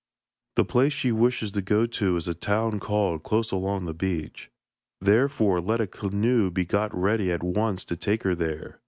[0.55, 4.49] The place she wishes to go to is a town called Close along the beach.
[4.99, 8.79] Therefore, let a canoe be got ready at once to take her there.'